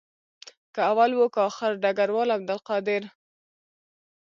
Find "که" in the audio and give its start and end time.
0.73-0.81, 1.33-1.39